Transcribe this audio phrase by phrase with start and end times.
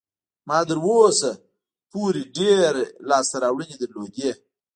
[0.47, 1.31] ما تر اوسه
[1.91, 4.31] پورې ډېرې لاسته راوړنې درلودې.